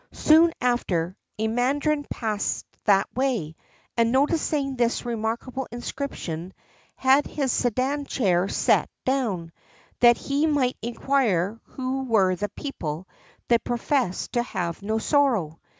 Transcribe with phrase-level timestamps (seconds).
[0.13, 3.55] Soon after, a mandarin passed that way,
[3.95, 6.53] and, noticing this remarkable inscription,
[6.95, 9.51] had his sedan chair set down,
[9.99, 13.07] that he might inquire who were the people
[13.47, 15.59] that professed to have no sorrow.